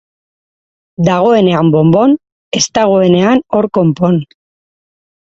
Dagoenean 1.09 1.67
bon-bon, 1.75 2.15
ez 2.59 2.61
dagoenean 2.77 3.43
hor 3.59 3.67
konpon. 3.79 4.17